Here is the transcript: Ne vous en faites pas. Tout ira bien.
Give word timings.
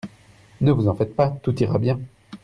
Ne 0.61 0.71
vous 0.71 0.87
en 0.87 0.95
faites 0.95 1.15
pas. 1.15 1.29
Tout 1.43 1.61
ira 1.61 1.77
bien. 1.77 1.99